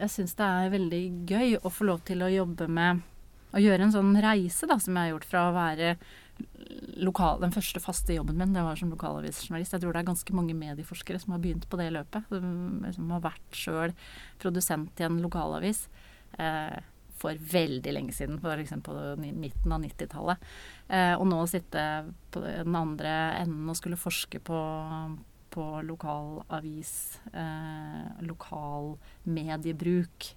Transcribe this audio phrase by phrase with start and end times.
[0.00, 3.06] jeg syns det er veldig gøy å få lov til å jobbe med
[3.50, 5.94] Å gjøre en sånn reise, da, som jeg har gjort fra å være
[7.02, 9.74] lokal, den første faste jobben min, det var som lokalavisjournalist.
[9.74, 12.30] Jeg tror det er ganske mange medieforskere som har begynt på det løpet.
[12.30, 13.94] Som, som har vært sjøl
[14.38, 15.82] produsent i en lokalavis.
[16.38, 16.78] Eh,
[17.20, 18.72] for veldig lenge siden, f.eks.
[18.86, 20.46] på midten av 90-tallet.
[20.88, 21.82] Eh, og nå sitte
[22.32, 24.60] på den andre enden og skulle forske på,
[25.50, 28.94] på lokalavis, eh, lokal
[29.24, 30.34] mediebruk.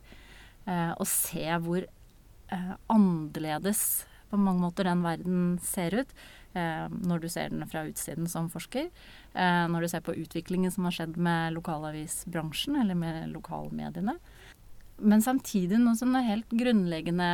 [0.65, 6.15] Eh, og se hvor eh, annerledes på mange måter den verden ser ut.
[6.53, 8.89] Eh, når du ser den fra utsiden som forsker.
[9.33, 14.17] Eh, når du ser på utviklingen som har skjedd med lokalavisbransjen, eller med lokalmediene.
[15.01, 17.27] Men samtidig noen sånne helt grunnleggende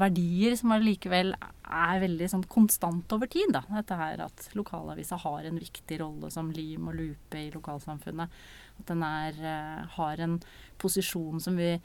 [0.00, 3.52] verdier som allikevel er veldig sånn konstant over tid.
[3.52, 3.62] Da.
[3.68, 8.38] Dette her at lokalavisa har en viktig rolle som lim og lupe i lokalsamfunnet.
[8.80, 10.40] At den er, eh, har en
[10.80, 11.76] posisjon som vi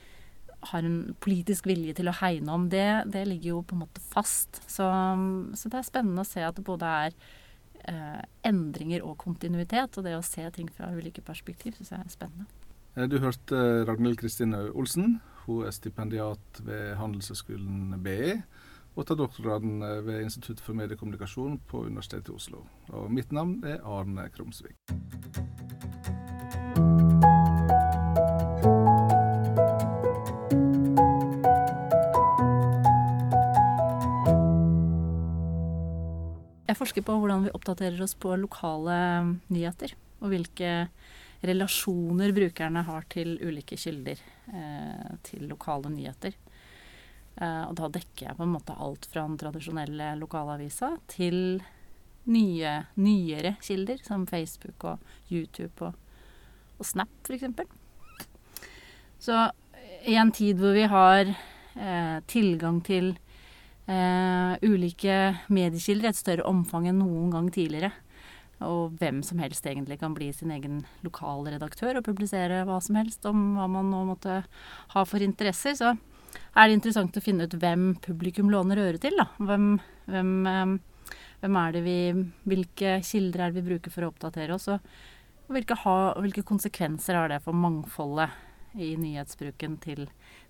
[0.71, 2.69] har en politisk vilje til å hegne om.
[2.69, 4.61] Det, det ligger jo på en måte fast.
[4.65, 4.87] Så,
[5.53, 7.17] så, det er spennende å se at det både er
[7.83, 9.97] eh, endringer og kontinuitet.
[9.97, 12.47] Og det å se ting fra ulike perspektiv syns jeg er spennende.
[12.97, 15.19] Eh, du hørte eh, Ragnhild Kristine Olsen.
[15.45, 18.39] Hun er stipendiat ved Handelshøyskolen BE.
[18.97, 22.63] Og tar doktorgraden eh, ved Institutt for mediekommunikasjon på Universitetet i Oslo.
[22.89, 24.73] Og mitt navn er Arne Krumsvik.
[36.67, 38.97] Jeg forsker på hvordan vi oppdaterer oss på lokale
[39.53, 39.93] nyheter.
[40.17, 40.73] Og hvilke
[41.45, 44.21] relasjoner brukerne har til ulike kilder
[44.53, 46.37] eh, til lokale nyheter.
[47.37, 51.59] Eh, og da dekker jeg på en måte alt fra den tradisjonelle lokalavisa til
[52.27, 55.93] nye, nyere kilder, som Facebook og YouTube og,
[56.77, 57.45] og Snap f.eks.
[59.21, 59.37] Så
[60.07, 63.13] i en tid hvor vi har eh, tilgang til
[63.87, 65.17] eh, ulike
[65.53, 67.93] mediekilder i et større omfang enn noen gang tidligere,
[68.65, 73.25] og hvem som helst egentlig kan bli sin egen lokalredaktør og publisere hva som helst
[73.29, 74.39] om hva man nå måtte
[74.93, 75.93] ha for interesser, så
[76.57, 79.17] er det interessant å finne ut hvem publikum låner øret til.
[79.19, 79.27] da.
[79.37, 79.69] Hvem,
[80.09, 80.33] hvem,
[81.43, 81.99] hvem, er det vi
[82.49, 84.67] Hvilke kilder er det vi bruker for å oppdatere oss?
[84.71, 88.33] Og hvilke, ha, hvilke konsekvenser har det for mangfoldet
[88.77, 90.07] i nyhetsbruken til,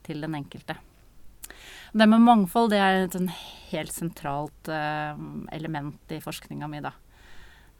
[0.07, 0.77] til den enkelte?
[1.97, 3.29] Det med mangfold det er et sånn
[3.69, 5.15] helt sentralt uh,
[5.55, 6.91] element i forskninga mi, da.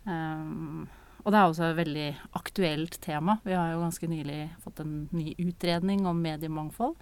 [0.07, 0.87] Um,
[1.27, 2.09] og det er også et veldig
[2.39, 3.33] aktuelt tema.
[3.43, 6.95] Vi har jo ganske nylig fått en ny utredning om mediemangfold.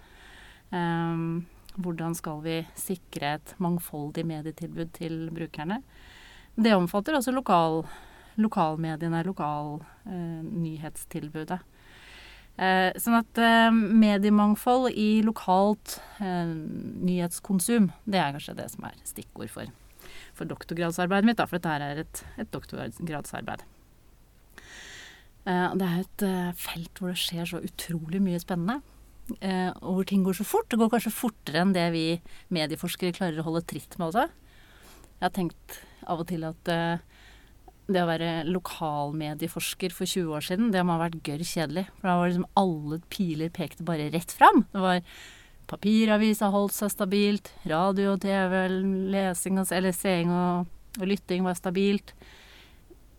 [0.74, 1.46] Um,
[1.78, 5.78] hvordan skal vi sikre et mangfoldig medietilbud til brukerne?
[6.56, 7.86] Det omfatter også lokal,
[8.40, 11.60] lokalmediene, lokalnyhetstilbudet.
[11.60, 11.66] Uh,
[12.66, 16.50] uh, sånn at uh, mediemangfold i lokalt eh,
[17.06, 19.68] nyhetskonsum, det er kanskje det som er stikkord for
[20.36, 23.64] for doktorgradsarbeidet mitt, da, for dette er et, et doktorgradsarbeid.
[25.46, 28.80] Uh, det er et uh, felt hvor det skjer så utrolig mye spennende.
[29.42, 30.68] Uh, og hvor ting går så fort.
[30.70, 32.06] Det går kanskje fortere enn det vi
[32.54, 34.26] medieforskere klarer å holde tritt med også.
[35.16, 36.68] Jeg har tenkt av og til at
[37.86, 41.86] det å være lokalmedieforsker for 20 år siden, det må ha vært gørr kjedelig.
[41.96, 44.64] For da var liksom alle piler pekte bare rett fram.
[44.72, 45.00] Det var
[45.66, 47.50] Papiravis har holdt seg stabilt.
[47.66, 48.66] Radio og TV,
[49.12, 50.68] lesing og, eller seing og,
[50.98, 52.14] og, lytting var stabilt.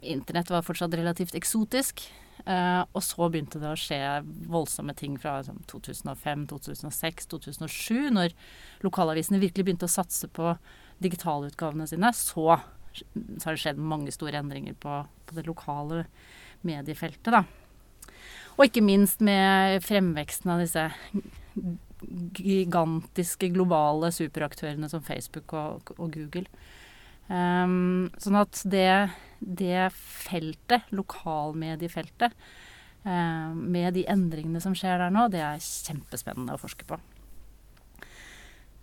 [0.08, 2.06] Internett var fortsatt relativt eksotisk.
[2.46, 4.00] Eh, og så begynte det å skje
[4.48, 8.36] voldsomme ting fra liksom, 2005, 2006, 2007, når
[8.86, 10.54] lokalavisene virkelig begynte å satse på
[11.04, 12.14] digitalutgavene sine.
[12.16, 12.60] Så,
[12.96, 16.06] så har det skjedd mange store endringer på, på det lokale
[16.68, 17.44] mediefeltet, da.
[18.58, 20.88] Og ikke minst med fremveksten av disse
[22.38, 26.46] gigantiske globale superaktørene som Facebook og, og Google.
[27.28, 29.10] Um, sånn at det,
[29.42, 32.36] det feltet, lokalmediefeltet,
[33.04, 37.00] uh, med de endringene som skjer der nå, det er kjempespennende å forske på.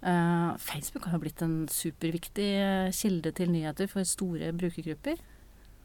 [0.05, 5.23] Uh, Facebook har jo blitt en superviktig uh, kilde til nyheter for store brukergrupper.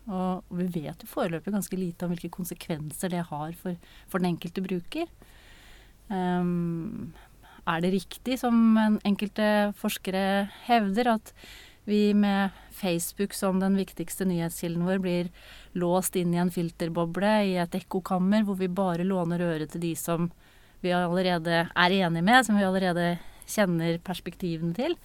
[0.09, 3.77] Og vi vet jo foreløpig ganske lite om hvilke konsekvenser det har for,
[4.09, 5.07] for den enkelte bruker.
[6.09, 7.11] Um,
[7.69, 11.33] er det riktig, som enkelte forskere hevder, at
[11.89, 15.29] vi med Facebook som den viktigste nyhetskilden vår blir
[15.77, 19.95] låst inn i en filterboble i et ekkokammer hvor vi bare låner øret til de
[19.97, 20.29] som
[20.83, 23.07] vi allerede er enige med, som vi allerede
[23.49, 24.95] kjenner perspektivene til.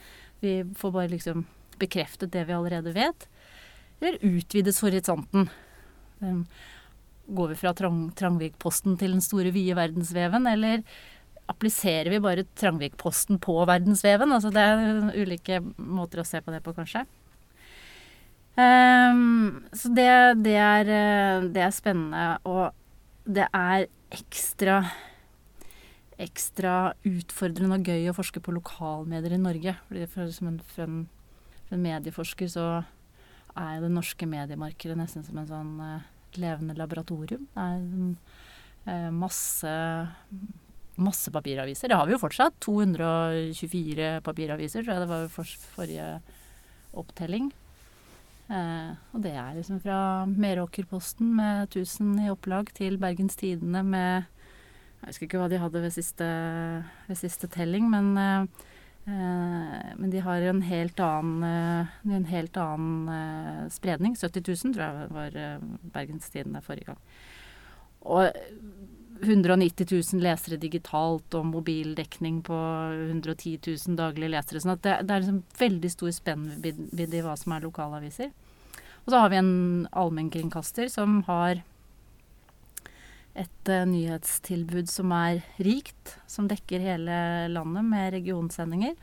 [0.45, 1.47] Vi får bare liksom
[1.81, 3.27] bekreftet det vi allerede vet.
[4.01, 5.49] Eller utvides horisonten.
[7.25, 10.85] Går vi fra trang, Trangvikposten til den store, vide verdensveven, eller
[11.49, 14.33] appliserer vi bare Trangvikposten på verdensveven.
[14.33, 17.05] Altså det er ulike måter å se på det på, kanskje.
[18.55, 20.11] Um, så det,
[20.45, 22.71] det, er, eh, det, er, spennende, og
[23.27, 24.85] det er ekstra
[26.23, 29.75] ekstra utfordrende og gøy å forske på lokalmedier i Norge.
[29.89, 31.01] Fordi for, som en, for, en,
[31.67, 32.67] for en medieforsker så
[33.55, 35.73] er det norske mediemarkedet nesten som en sånn
[36.41, 37.49] levende laboratorium.
[37.55, 39.73] Det er uh, masse
[41.01, 41.91] masse papiraviser.
[41.91, 42.57] Det har vi jo fortsatt.
[42.63, 46.09] 224 papiraviser, tror jeg det var for, forrige
[46.95, 47.51] opptelling.
[48.53, 49.99] Eh, og det er liksom fra
[50.29, 54.27] Meråkerposten med 1000 i opplag til Bergens Tidende med
[55.01, 56.27] Jeg husker ikke hva de hadde ved siste,
[57.09, 58.74] ved siste telling, men, eh, eh
[59.07, 64.17] men de har en helt annen, eh, en helt annen eh, spredning.
[64.17, 65.39] 70 000 tror jeg var
[65.93, 67.01] Bergenstidene Bergens forrige gang.
[68.05, 68.31] Og
[69.25, 72.57] 190 000 lesere digitalt og mobildekning på
[73.11, 74.61] 110 000 daglige lesere.
[74.61, 78.33] sånn det, det er liksom veldig stor spennvidde i hva som er lokalaviser.
[79.05, 81.61] Og så har vi en allmennkringkaster som har
[83.35, 87.19] et uh, nyhetstilbud som er rikt, som dekker hele
[87.51, 88.95] landet med regionsendinger.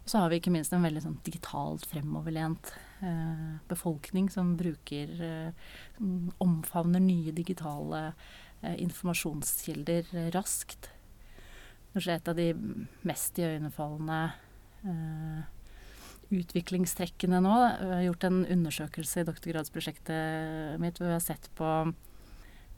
[0.00, 5.12] Og så har vi ikke minst en veldig sånn digitalt fremoverlent uh, befolkning som bruker
[5.20, 5.50] uh,
[6.42, 8.10] omfavner nye digitale
[8.66, 10.88] informasjonskilder raskt.
[11.92, 12.46] Kanskje et av de
[13.06, 14.20] mest iøynefallende
[16.32, 17.52] utviklingstrekkene nå.
[17.82, 21.68] Vi har gjort en undersøkelse i doktorgradsprosjektet mitt hvor vi har sett på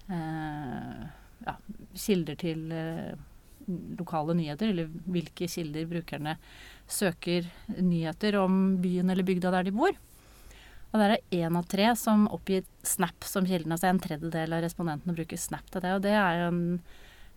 [0.08, 1.54] ja,
[1.98, 3.14] kilder til uh,
[3.98, 6.36] lokale nyheter, eller hvilke kilder brukerne
[6.88, 9.96] søker nyheter om byen eller bygda der de bor.
[10.88, 13.74] Og der er én av tre som oppgir Snap som kilden.
[13.74, 15.90] Altså en tredjedel av respondentene bruker Snap til det.
[15.98, 16.62] Og det er jo en,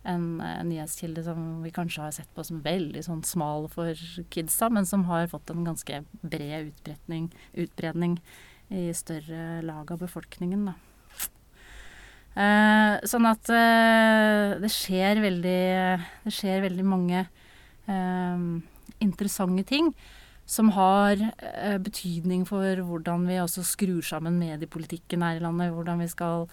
[0.08, 3.92] en, en nyhetskilde som vi kanskje har sett på som veldig sånn smal for
[4.32, 8.16] kidsa, men som har fått en ganske bred utbredning, utbredning
[8.72, 10.78] i større lag av befolkningen, da.
[12.32, 15.58] Eh, sånn at eh, det skjer veldig
[16.24, 18.44] Det skjer veldig mange eh,
[19.04, 19.92] interessante ting
[20.48, 21.20] som har
[21.80, 25.70] betydning for hvordan vi også skrur sammen mediepolitikken her i landet.
[25.72, 26.48] Hvordan vi skal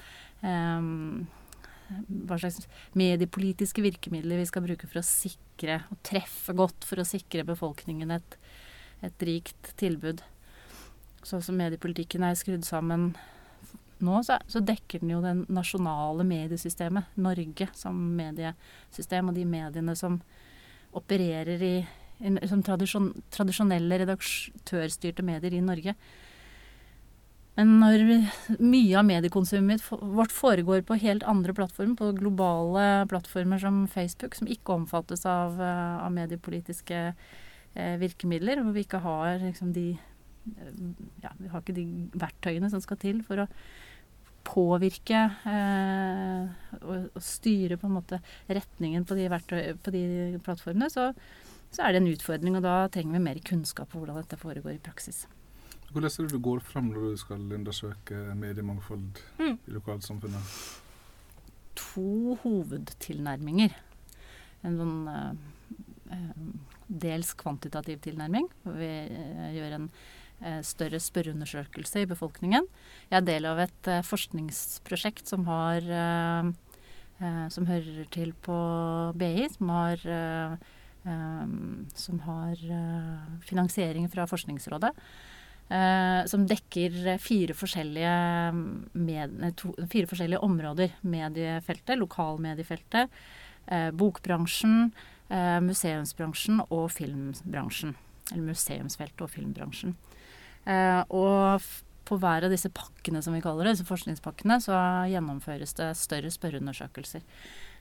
[1.90, 7.08] Hva slags mediepolitiske virkemidler vi skal bruke for å sikre og treffe godt for å
[7.10, 8.38] sikre befolkningen et,
[9.04, 10.22] et rikt tilbud.
[11.26, 13.10] Sånn som mediepolitikken er skrudd sammen
[14.06, 17.16] nå, så, så, dekker den jo det nasjonale mediesystemet.
[17.20, 20.20] Norge som mediesystem, og de mediene som
[20.96, 21.76] opererer i
[22.50, 25.96] som tradisjon, tradisjonelle redaktørstyrte medier i Norge.
[27.60, 28.04] Men når
[28.62, 34.48] mye av mediekonsumet vårt foregår på helt andre plattformer, på globale plattformer som Facebook, som
[34.48, 40.80] ikke omfattes av, eh, av mediepolitiske eh, virkemidler, hvor vi ikke har liksom, de eh,
[41.26, 43.50] ja, vi har ikke de verktøyene som skal til for å
[44.50, 45.20] påvirke
[45.50, 46.48] eh,
[46.82, 50.04] og, og, styre på en måte retningen på de, verktøy, på de
[50.46, 51.10] plattformene, så,
[51.70, 52.58] så er det en utfordring.
[52.58, 55.26] Og da trenger vi mer kunnskap om hvordan dette foregår i praksis.
[55.90, 59.56] Hvordan er det du går fram når du skal undersøke mediemangfold mm.
[59.56, 60.58] i lokalsamfunnet?
[61.80, 63.74] To hovedtilnærminger.
[64.68, 66.30] En sånn eh,
[66.90, 68.50] dels kvantitativ tilnærming.
[68.64, 69.90] hvor Vi eh, gjør en
[70.64, 72.68] større spørreundersøkelse i befolkningen.
[73.12, 75.84] Jeg er del av et forskningsprosjekt som har
[77.52, 78.60] som hører til på
[79.20, 80.06] BI, som har
[81.96, 84.94] som har eh, finansiering fra Forskningsrådet.
[85.70, 88.14] Uh, som dekker fire forskjellige,
[88.98, 90.96] med, to, fire forskjellige områder.
[91.06, 93.14] Mediefeltet, lokalmediefeltet,
[93.70, 94.90] uh, bokbransjen,
[95.30, 97.94] uh, museumsbransjen og filmbransjen.
[98.32, 99.94] Eller museumsfeltet og filmbransjen.
[100.70, 101.64] Og
[102.10, 104.78] på hver av disse pakkene, som vi kaller det, disse forskningspakkene, så
[105.12, 107.26] gjennomføres det større spørreundersøkelser.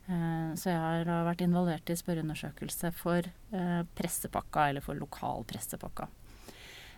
[0.09, 6.09] Eh, så jeg har vært involvert i spørreundersøkelse for eh, pressepakka, eller for lokalpressepakka.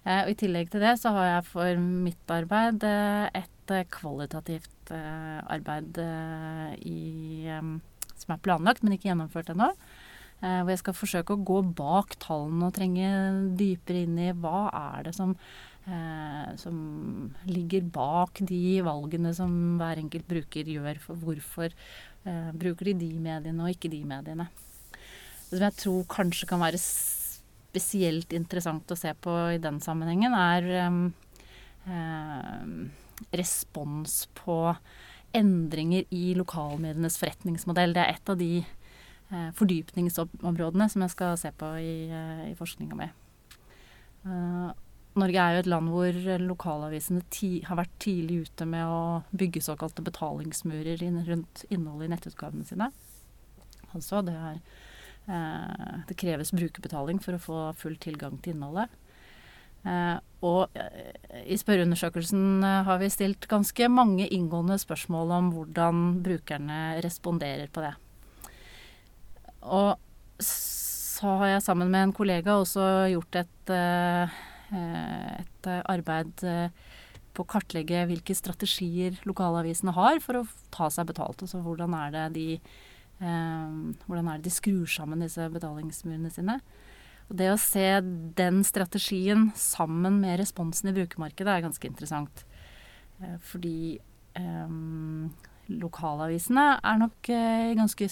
[0.05, 5.99] Eh, og I tillegg til det så har jeg for mitt arbeid et kvalitativt arbeid
[6.83, 7.47] i,
[8.19, 9.69] som er planlagt, men ikke gjennomført ennå.
[10.41, 13.11] Hvor jeg skal forsøke å gå bak tallene og trenge
[13.61, 15.37] dypere inn i hva er det som,
[16.61, 16.75] som
[17.49, 21.73] ligger bak de valgene som hver enkelt bruker gjør for hvorfor
[22.29, 24.49] Eh, bruker de de mediene og ikke de mediene?
[25.49, 30.35] Det som jeg tror kanskje kan være spesielt interessant å se på i den sammenhengen,
[30.37, 30.69] er
[31.89, 32.67] eh,
[33.33, 34.59] respons på
[35.37, 37.95] endringer i lokalmedienes forretningsmodell.
[37.97, 42.55] Det er et av de eh, fordypningsområdene som jeg skal se på i, eh, i
[42.59, 43.09] forskninga mi.
[44.21, 44.69] Uh,
[45.21, 49.01] Norge er jo et land hvor lokalavisene ti, har vært tidlig ute med å
[49.31, 52.91] bygge såkalte betalingsmurer inn, rundt innholdet i nettutgavene sine.
[53.91, 54.59] Altså det, er,
[55.29, 58.91] eh, det kreves brukerbetaling for å få full tilgang til innholdet.
[59.81, 66.03] Eh, og eh, i spørreundersøkelsen eh, har vi stilt ganske mange inngående spørsmål om hvordan
[66.25, 67.95] brukerne responderer på det.
[69.65, 69.97] Og
[70.45, 73.73] så har jeg sammen med en kollega også gjort et,
[74.71, 76.45] et arbeid
[77.35, 81.43] på å kartlegge hvilke strategier lokalavisene har for å ta seg betalt.
[81.43, 82.47] Altså hvordan er det de,
[83.19, 86.61] hvordan er det de skrur sammen disse betalingsmurene sine.
[87.31, 87.87] Og det å se
[88.39, 92.43] den strategien sammen med responsen i brukermarkedet er ganske interessant.
[93.23, 94.01] Eh, fordi
[94.35, 95.31] um,
[95.71, 98.11] lokalavisene er nok eh, i ganske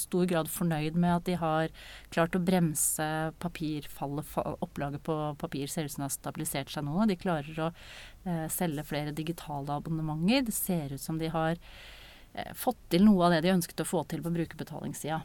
[0.00, 1.72] stor grad fornøyd med at de har
[2.14, 3.06] klart å bremse
[3.42, 4.36] papirfallet.
[4.64, 6.96] Opplaget på papir ser ut som det har stabilisert seg nå.
[7.08, 10.46] De klarer å eh, selge flere digitale abonnementer.
[10.48, 13.88] Det ser ut som de har eh, fått til noe av det de ønsket å
[13.88, 15.22] få til på brukerbetalingssida.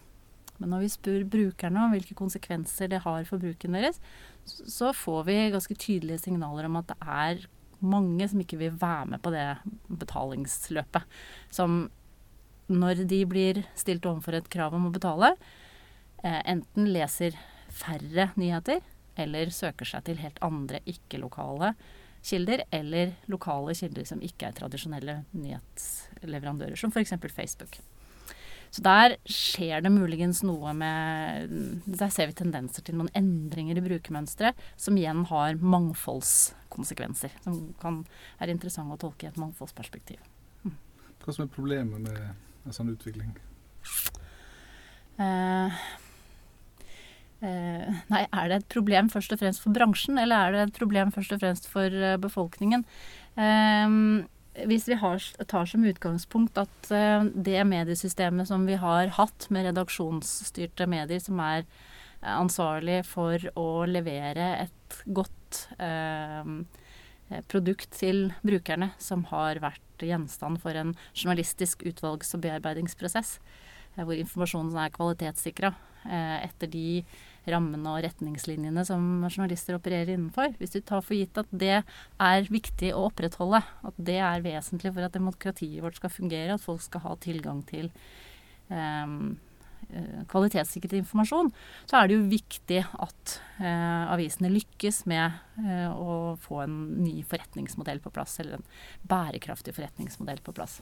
[0.62, 3.98] Men når vi spør brukerne om hvilke konsekvenser det har for bruken deres,
[4.46, 7.48] så får vi ganske tydelige signaler om at det er
[7.82, 9.48] mange som ikke vil være med på det
[9.90, 11.18] betalingsløpet.
[11.54, 11.90] Som
[12.72, 15.34] når de blir stilt overfor et krav om å betale,
[16.24, 17.38] eh, enten leser
[17.72, 18.82] færre nyheter
[19.20, 21.76] eller søker seg til helt andre ikke-lokale
[22.24, 27.16] kilder, eller lokale kilder som ikke er tradisjonelle nyhetsleverandører, som f.eks.
[27.34, 27.80] Facebook.
[28.72, 31.52] Så der skjer det muligens noe med
[31.84, 37.36] Der ser vi tendenser til noen endringer i brukermønstre, som igjen har mangfoldskonsekvenser.
[37.44, 38.06] Som kan
[38.40, 40.24] er interessant å tolke i et mangfoldsperspektiv.
[41.22, 43.34] Hva som er problemet med en sånn utvikling?
[45.22, 45.74] Uh,
[47.46, 50.78] uh, nei, er det et problem først og fremst for bransjen, eller er det et
[50.80, 52.86] problem først og fremst for uh, befolkningen?
[53.38, 54.24] Uh,
[54.68, 59.70] hvis vi har, tar som utgangspunkt at uh, det mediesystemet som vi har hatt med
[59.70, 66.44] redaksjonsstyrte medier, som er uh, ansvarlig for å levere et godt uh,
[67.52, 73.38] produkt til brukerne, som har vært gjenstand for en journalistisk utvalgs- og bearbeidingsprosess,
[74.00, 75.74] hvor informasjonen er kvalitetssikra
[76.42, 77.04] etter de
[77.52, 80.56] rammene og retningslinjene som journalister opererer innenfor.
[80.60, 84.94] Hvis du tar for gitt at det er viktig å opprettholde, at det er vesentlig
[84.94, 87.90] for at demokratiet vårt skal fungere, at folk skal ha tilgang til
[88.70, 89.38] um,
[90.32, 91.52] kvalitetssikret informasjon,
[91.90, 97.22] så er det jo viktig at uh, avisene lykkes med uh, å få en ny
[97.28, 98.68] forretningsmodell på plass, eller en
[99.12, 100.80] bærekraftig forretningsmodell på plass.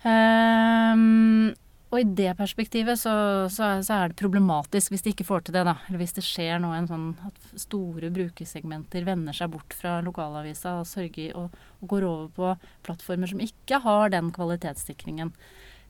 [0.00, 1.52] Um,
[1.90, 3.12] og i det perspektivet så,
[3.50, 5.74] så, så, er det problematisk hvis de ikke får til det, da.
[5.88, 10.76] Eller hvis det skjer nå en sånn at store brukersegmenter vender seg bort fra lokalavisa
[10.80, 12.52] og sørger og, og går over på
[12.86, 15.34] plattformer som ikke har den kvalitetssikringen.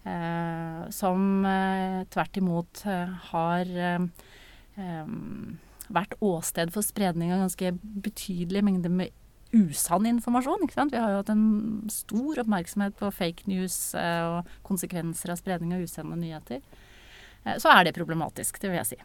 [0.01, 3.73] Eh, som eh, tvert imot eh, har
[5.91, 9.11] vært åsted for spredning av ganske betydelige mengder med
[9.53, 10.63] usann informasjon.
[10.65, 10.95] ikke sant?
[10.95, 15.83] Vi har jo hatt en stor oppmerksomhet på fake news og konsekvenser av spredning av
[15.85, 16.63] usanne nyheter.
[17.61, 18.99] Så er det problematisk, det vil jeg si.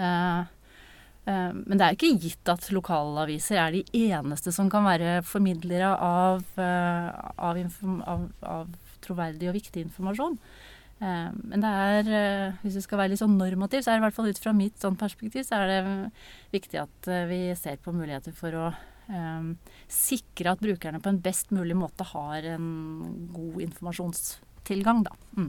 [0.00, 6.42] Men det er ikke gitt at lokalaviser er de eneste som kan være formidlere av,
[6.56, 7.60] av,
[8.16, 10.36] av, av troverdig og viktig informasjon.
[11.00, 12.12] Eh, men det er,
[12.62, 14.54] hvis vi skal være litt sånn normativ, så er det i hvert fall ut fra
[14.56, 15.80] mitt sånn perspektiv, så er det
[16.54, 18.70] viktig at vi ser på muligheter for å
[19.90, 22.68] sikre at brukerne på en best mulig måte har en
[23.34, 25.16] god informasjonstilgang, da.
[25.34, 25.48] Mm.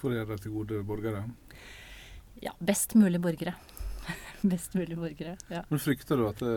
[0.00, 1.20] For å gjøre det til gode borgere?
[2.42, 3.54] Ja, best mulig borgere.
[4.52, 5.62] best mulig borgere, ja.
[5.68, 6.56] Men frykter du at det,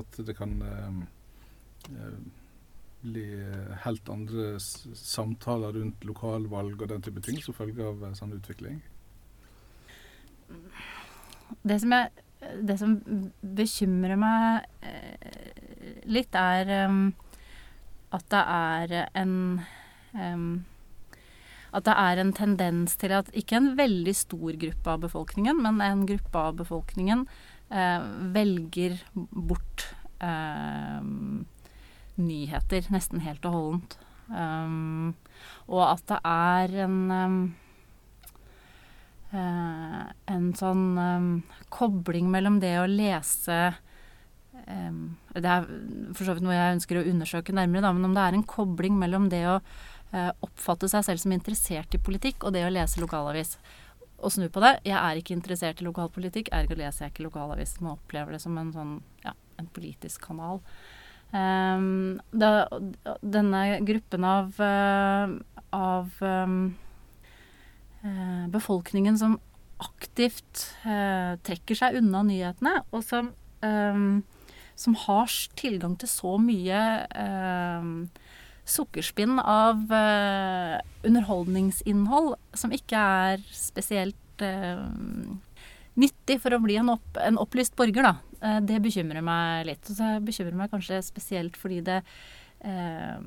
[0.00, 0.78] at det kan bli
[3.84, 8.80] helt andre samtaler rundt lokalvalg og den type ting som følge av sånn utvikling?
[11.62, 12.94] Det som jeg det som
[13.42, 16.70] bekymrer meg eh, litt, er
[18.14, 19.34] at det er en
[21.68, 25.82] At det er en tendens til at ikke en veldig stor gruppe av befolkningen, men
[25.84, 27.26] en gruppe av befolkningen
[28.32, 29.84] velger bort
[30.24, 31.04] uh,
[32.20, 33.98] nyheter nesten helt og holdent.
[34.28, 35.14] Um,
[35.70, 37.56] og at det er en
[39.28, 41.24] Uh, en sånn um,
[41.68, 43.74] kobling mellom det å lese
[44.64, 45.66] um, Det er
[46.16, 48.46] for så vidt noe jeg ønsker å undersøke nærmere, da, men om det er en
[48.48, 52.72] kobling mellom det å uh, oppfatte seg selv som interessert i politikk og det å
[52.72, 53.58] lese lokalavis.
[54.24, 54.78] Og snu på det.
[54.88, 57.76] Jeg er ikke interessert i lokalpolitikk, ergo leser jeg ikke lokalavis.
[57.82, 58.96] Man opplever det som en sånn
[59.26, 60.62] ja, en politisk kanal.
[61.28, 62.64] Um, da,
[63.20, 65.28] denne gruppen av, uh,
[65.76, 66.76] av um,
[68.00, 69.36] uh, befolkningen som
[69.76, 73.28] aktivt uh, trekker seg unna nyhetene, og som,
[73.60, 74.24] um,
[74.72, 75.28] som har
[75.60, 76.80] tilgang til så mye
[78.68, 79.80] sukkerspinn av
[81.08, 84.44] underholdningsinnhold som ikke er spesielt
[85.98, 88.27] nyttig for å bli en, opp, en opplyst borger, da.
[88.42, 89.88] Eh, det bekymrer meg litt.
[89.88, 92.02] Og så bekymrer meg kanskje spesielt fordi det
[92.66, 93.18] eh,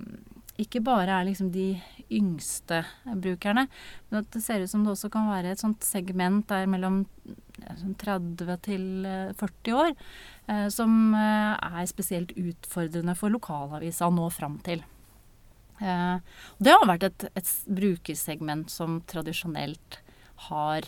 [0.61, 1.73] ikke bare er liksom de
[2.11, 3.65] yngste brukerne,
[4.09, 7.03] men at det ser ut som det også kan være et sånt segment der mellom
[8.01, 8.85] 30 til
[9.39, 9.93] 40 eh, år,
[10.51, 14.83] eh, som eh, er spesielt utfordrende for lokalavisa å nå fram til.
[15.81, 19.95] Det har vært et, et brukersegment som tradisjonelt
[20.51, 20.85] har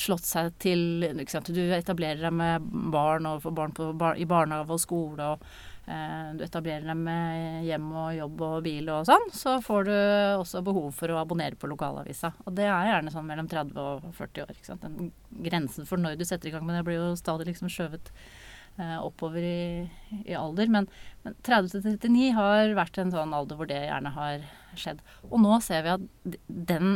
[0.00, 1.04] slått seg til
[1.46, 5.44] Du etablerer deg med barn og barn på, bar, i barnehage og skole, og
[5.86, 9.94] eh, du etablerer deg med hjem og jobb og bil og sånn, så får du
[10.40, 12.32] også behov for å abonnere på lokalavisa.
[12.44, 14.64] Og det er gjerne sånn mellom 30 og 40 år.
[14.82, 15.12] Den
[15.46, 18.42] grensen for når du setter i gang med det, blir jo stadig liksom skjøvet eh,
[18.76, 19.90] oppover i,
[20.24, 20.70] i, alder.
[20.72, 20.88] Men,
[21.22, 24.46] men 30 til 39 har vært en sånn alder hvor det gjerne har
[24.78, 25.02] skjedd.
[25.30, 26.88] Og nå ser vi at den,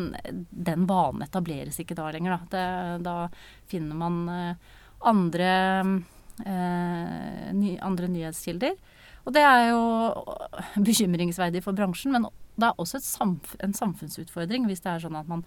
[0.50, 2.34] den vanen etableres ikke da lenger.
[2.34, 3.16] Da, det, da
[3.70, 4.74] finner man eh,
[5.06, 5.52] andre,
[6.44, 8.74] eh, ny, andre nyhetskilder.
[9.28, 9.82] Og det er jo
[10.88, 15.28] bekymringsverdig for bransjen, men det er også samf en samfunnsutfordring hvis det er sånn at
[15.30, 15.44] man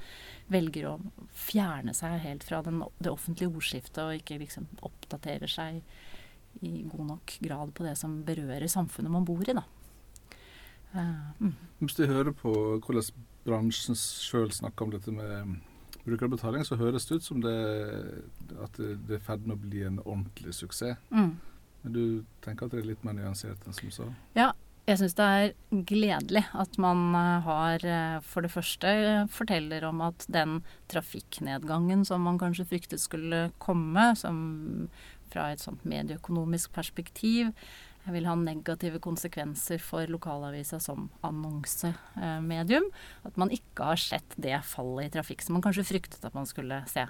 [0.51, 0.99] velger å
[1.35, 5.81] fjerne seg helt fra den, det offentlige ordskiftet og ikke liksom oppdaterer seg
[6.61, 9.55] i god nok grad på det som berører samfunnet man bor i.
[9.57, 9.65] da.
[11.39, 11.55] Mm.
[11.79, 12.51] Hvis du hører på
[12.83, 15.61] hvordan bransjen sjøl snakker om dette med
[16.05, 17.55] brukerbetaling, så høres det ut som det,
[18.61, 20.99] at det er i ferd med å bli en ordentlig suksess.
[21.13, 21.37] Mm.
[21.81, 22.03] Men du
[22.45, 24.09] tenker at det er litt mer nyansert enn som så?
[24.37, 24.51] Ja,
[24.89, 28.91] jeg syns det er gledelig at man eh, har eh, for det første
[29.33, 30.59] forteller om at den
[30.91, 34.89] trafikknedgangen som man kanskje fryktet skulle komme, som
[35.31, 37.53] fra et sånt medieøkonomisk perspektiv,
[38.09, 42.87] vil ha negative konsekvenser for lokalavisa som annonsemedium.
[43.27, 46.49] At man ikke har sett det fallet i trafikk som man kanskje fryktet at man
[46.49, 47.05] skulle se.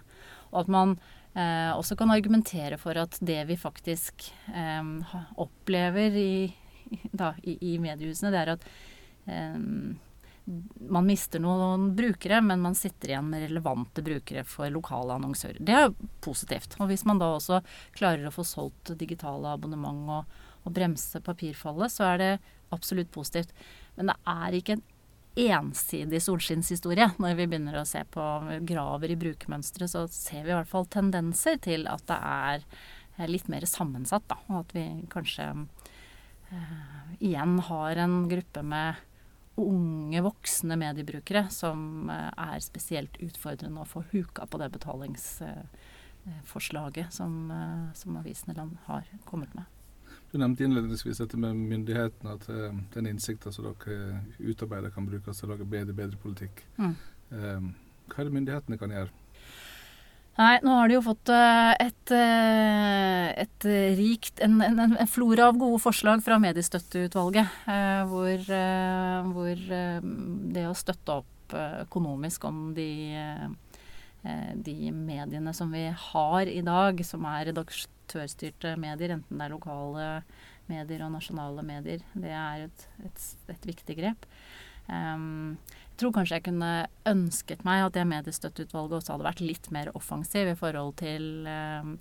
[0.52, 0.98] Og at man
[1.34, 6.34] eh, også kan argumentere for at det vi faktisk eh, opplever i,
[7.16, 8.72] da, i, i, mediehusene, det er at
[9.32, 9.60] eh,
[10.92, 15.62] man mister noen brukere, men man sitter igjen med relevante brukere for lokale annonsører.
[15.62, 15.92] Det er
[16.26, 16.76] positivt.
[16.82, 17.62] Og hvis man da også
[17.98, 22.32] klarer å få solgt digitale abonnement og og bremse papirfallet, så er det
[22.74, 23.54] absolutt positivt.
[23.98, 24.84] Men det er ikke en
[25.42, 27.12] ensidig solskinnshistorie.
[27.22, 28.26] Når vi begynner å se på
[28.68, 33.50] graver i brukermønstre, så ser vi i hvert fall tendenser til at det er litt
[33.52, 34.28] mer sammensatt.
[34.30, 34.38] Da.
[34.52, 35.48] Og at vi kanskje
[36.52, 36.76] eh,
[37.20, 39.08] igjen har en gruppe med
[39.68, 47.14] unge, voksne mediebrukere som eh, er spesielt utfordrende å få huka på det betalingsforslaget eh,
[47.14, 49.66] som, eh, som avisene har kommet med.
[50.32, 55.40] Du nevnte innledningsvis dette med myndighetene, at uh, den innsikten som dere utarbeider, kan brukes
[55.40, 56.56] til å lage bedre, bedre politikk.
[56.78, 56.96] Mm.
[58.08, 59.12] Hva er det myndighetene kan gjøre?
[60.40, 63.66] Nei, nå har de jo fått uh, et, uh, et
[63.98, 67.60] rikt en, en, en, flora av gode forslag fra mediestøtteutvalget.
[68.12, 68.46] hvor,
[69.34, 69.66] hvor
[70.56, 72.92] det å støtte opp økonomisk om de
[74.22, 80.10] de mediene som vi har i dag, som er redaktørstyrte medier, enten det er lokale
[80.70, 82.04] medier og nasjonale medier.
[82.14, 84.28] Det er et, et, et viktig grep.
[84.92, 86.74] Jeg tror kanskje jeg kunne
[87.10, 91.92] ønsket meg at det mediestøtteutvalget også hadde vært litt mer offensiv i forhold til eh,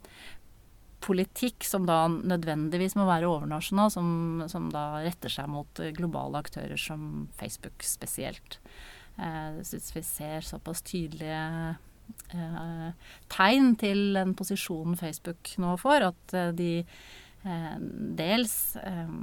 [1.04, 4.08] politikk som da nødvendigvis må være overnasjonal, som,
[4.52, 8.58] som, da retter seg mot globale aktører som Facebook spesielt.
[9.16, 11.44] Jeg eh, syns vi ser såpass tydelige
[12.34, 12.90] eh,
[13.32, 17.76] tegn til den posisjonen Facebook nå får, at eh, de eh,
[18.20, 19.16] dels eh,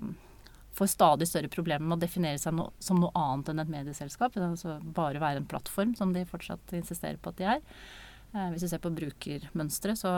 [0.77, 4.37] får stadig større problemer med å definere seg no, som noe annet enn et medieselskap.
[4.37, 7.63] Altså bare være en plattform, som de fortsatt insisterer på at de er.
[8.35, 10.13] Eh, hvis vi ser på brukermønstre, så,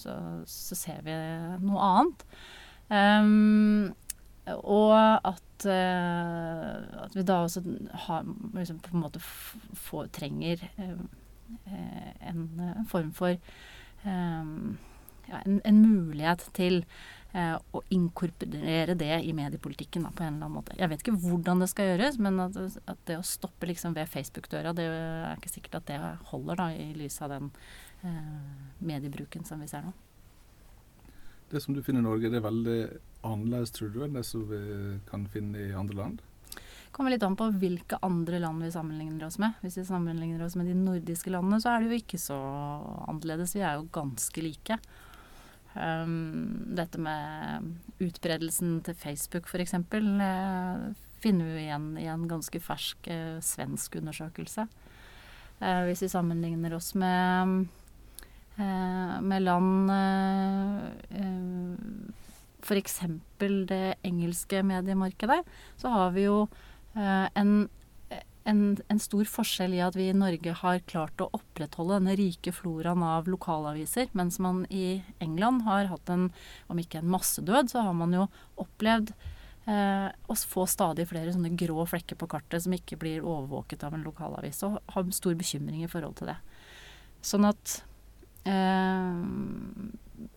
[0.00, 1.16] så, så, ser vi
[1.64, 2.26] noe annet.
[2.88, 3.90] Um,
[4.48, 7.60] og at, uh, at, vi da også
[8.06, 11.02] har, liksom på en måte får, trenger uh,
[12.24, 13.36] en, en, form for
[14.06, 14.78] um,
[15.28, 16.80] ja, en, en, mulighet til
[17.32, 20.76] eh, å inkorporere det i mediepolitikken da, på en eller annen måte.
[20.78, 24.10] Jeg vet ikke hvordan det skal gjøres, men at, at det å stoppe liksom ved
[24.10, 26.00] Facebook-døra, det er ikke sikkert at det
[26.32, 27.50] holder da, i lys av den
[28.06, 29.94] eh, mediebruken som vi ser nå.
[31.48, 32.80] Det som du finner i Norge, det er veldig
[33.24, 36.24] annerledes, tror du, enn det som vi kan finne i andre land?
[36.52, 39.56] Det kommer litt an på hvilke andre land vi sammenligner oss med.
[39.62, 42.38] Hvis vi sammenligner oss med de nordiske landene, så er det jo ikke så
[43.08, 43.52] annerledes.
[43.56, 44.78] Vi er jo ganske like.
[45.76, 47.66] Um, dette med
[48.02, 49.74] utbredelsen til Facebook f.eks.
[49.76, 50.88] Uh,
[51.22, 54.66] finner vi igjen i en ganske fersk uh, svensk undersøkelse.
[55.60, 57.68] Uh, hvis vi sammenligner oss med,
[58.58, 59.92] uh, med land
[62.64, 62.98] F.eks.
[63.38, 65.40] det engelske mediemarkedet,
[65.78, 66.42] så har vi jo
[66.98, 67.68] en
[68.48, 72.52] en, en, stor forskjell i at vi i Norge har klart å opprettholde denne rike
[72.54, 76.28] floraen av lokalaviser, mens man i England har hatt en,
[76.72, 78.26] om ikke en massedød, så har man jo
[78.60, 79.12] opplevd
[79.68, 83.96] eh, å få stadig flere sånne grå flekker på kartet som ikke blir overvåket av
[83.96, 86.38] en lokalavis, og har stor bekymring i forhold til det.
[87.28, 87.80] Sånn at
[88.48, 89.18] eh,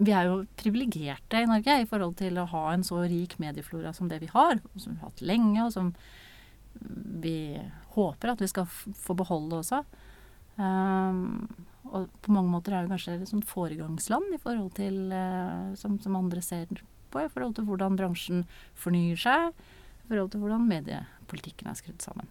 [0.01, 3.93] vi er jo privilegerte i Norge i forhold til å ha en så rik medieflora
[3.97, 5.95] som det vi har, som vi har hatt lenge, og som
[7.21, 7.59] vi
[7.95, 9.83] håper at vi skal få beholde også.
[10.55, 11.47] Um,
[11.91, 15.97] og på mange måter er det kanskje et sånt foregangsland i forhold til uh, som,
[16.03, 16.67] som, andre ser
[17.11, 18.45] på, i forhold til hvordan bransjen
[18.77, 19.51] fornyer seg,
[20.05, 22.29] i forhold til hvordan mediepolitikken er skrudd sammen.